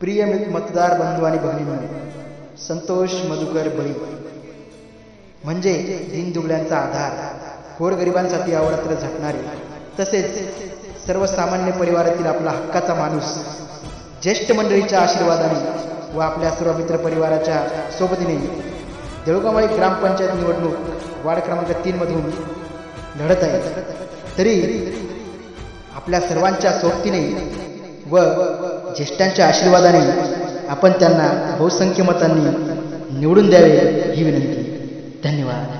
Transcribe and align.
प्रिय 0.00 0.24
मतदार 0.50 0.92
बंधू 0.98 1.24
आणि 1.24 1.38
भगिनींनो 1.38 2.56
संतोष 2.58 3.12
मधुकर 3.28 3.68
बळी. 3.76 3.92
म्हणजे 5.44 5.72
दीनदुबळ्यांचा 6.10 6.76
आधार 6.76 7.12
गोरगरिबांसाठी 7.78 8.54
अवरात्र 8.54 8.94
झटणारे 8.94 9.38
तसेच 9.98 11.06
सर्वसामान्य 11.06 11.72
परिवारातील 11.72 12.26
आपला 12.26 12.50
हक्काचा 12.50 12.94
माणूस 12.94 13.34
ज्येष्ठ 14.22 14.52
मंडळीच्या 14.52 15.00
आशीर्वादाने 15.00 16.16
व 16.16 16.20
आपल्या 16.20 16.50
सर्व 16.50 16.76
मित्र 16.78 16.96
परिवाराच्या 17.04 17.90
सोबतीने 17.98 18.36
देऊळगावळी 19.26 19.66
ग्रामपंचायत 19.66 20.34
निवडणूक 20.34 21.24
वार्ड 21.24 21.40
क्रमांक 21.40 21.70
तीन 21.84 21.96
मधून 21.96 22.30
लढत 23.20 23.42
आहे. 23.42 23.82
तरी 24.38 24.54
आपल्या 25.94 26.20
सर्वांच्या 26.20 26.72
सोबतीने 26.72 27.22
व 28.10 28.18
ज्येष्ठांच्या 28.96 29.46
आशीर्वादाने 29.46 30.00
आपण 30.68 30.92
त्यांना 30.92 31.56
बहुसंख्य 31.58 32.02
मतांनी 32.02 32.44
निवडून 33.18 33.48
द्यावे 33.48 33.70
ही 34.14 34.24
विनंती. 34.24 34.64
धन्यवाद. 35.24 35.78